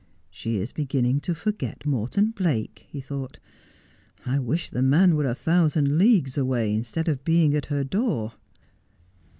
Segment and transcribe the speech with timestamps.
[0.31, 3.37] 'She is beginning to forget Morton Blake,' he thought.'
[4.25, 8.33] I wish the man were a thousand leagues away, instead of being at her door.'